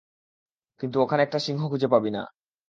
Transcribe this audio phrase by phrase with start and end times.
[0.79, 2.21] কিন্তু ওখানে একটা সিংহ খুঁজে পাবি না?